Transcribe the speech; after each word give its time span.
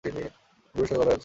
গুরুর 0.05 0.87
সাথে 0.87 0.99
কথা 0.99 1.11
আছে। 1.11 1.19